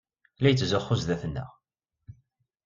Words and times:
La 0.41 0.47
yettzuxxu 0.49 0.95
zdat-neɣ. 1.01 1.49